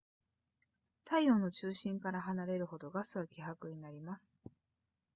[1.05, 4.33] 太陽の中心から離れるほどガスは希薄になります